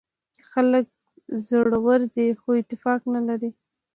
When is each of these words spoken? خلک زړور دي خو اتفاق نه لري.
خلک 0.51 0.85
زړور 1.47 1.99
دي 2.13 2.27
خو 2.39 2.49
اتفاق 2.61 3.01
نه 3.13 3.21
لري. 3.27 3.49